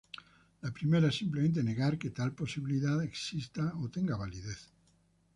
[0.63, 4.71] La primera es simplemente negar que tal posibilidad exista o tenga validez.